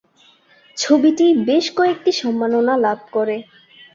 ছবিটি 0.77 1.25
বেশ 1.47 1.65
কয়েকটি 1.77 2.11
সম্মাননা 2.21 2.73
লাভ 2.85 2.99
করে। 3.11 3.35